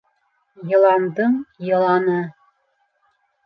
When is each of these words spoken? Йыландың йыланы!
Йыландың 0.71 1.37
йыланы! 1.69 2.19